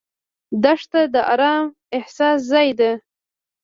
[0.63, 1.65] دښته د ارام
[1.97, 2.91] احساس ځای ده.